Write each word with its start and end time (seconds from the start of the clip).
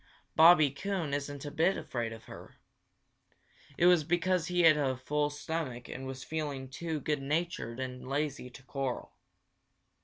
Bobby 0.35 0.71
Coon 0.71 1.13
isn't 1.13 1.45
a 1.45 1.51
bit 1.51 1.77
afraid 1.77 2.11
of 2.11 2.23
her. 2.23 2.55
It 3.77 3.85
was 3.85 4.03
because 4.03 4.47
he 4.47 4.61
had 4.61 4.75
a 4.75 4.97
full 4.97 5.29
stomach 5.29 5.87
and 5.87 6.07
was 6.07 6.23
feeling 6.23 6.69
too 6.69 6.99
good 6.99 7.21
natured 7.21 7.79
and 7.79 8.07
lazy 8.09 8.49
to 8.49 8.63
quarrel. 8.63 9.13